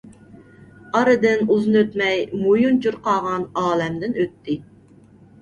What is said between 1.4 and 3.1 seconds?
ئۇزۇن ئۆتمەي مويۇنچۇر